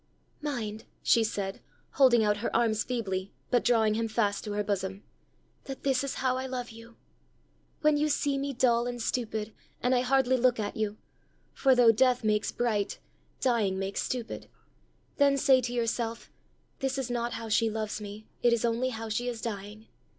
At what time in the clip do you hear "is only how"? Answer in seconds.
18.53-19.07